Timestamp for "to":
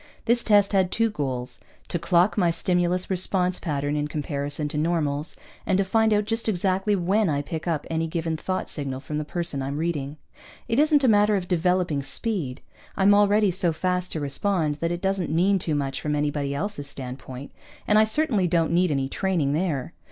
1.89-1.99, 4.69-4.77, 5.77-5.83, 14.13-14.19